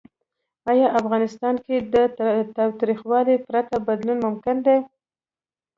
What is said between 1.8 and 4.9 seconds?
له تاوتریخوالي پرته بدلون ممکن دی؟